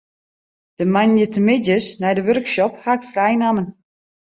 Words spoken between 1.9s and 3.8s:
nei de workshop haw ik frij nommen.